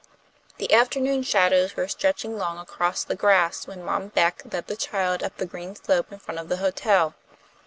[0.57, 5.21] The afternoon shadows were stretching long across the grass when Mom Beck led the child
[5.21, 7.13] up the green slope in front of the hotel.